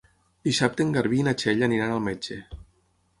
Dissabte 0.47 0.83
en 0.85 0.95
Garbí 0.95 1.19
i 1.23 1.25
na 1.27 1.33
Txell 1.41 1.61
aniran 1.67 1.93
al 1.97 2.01
metge. 2.09 2.39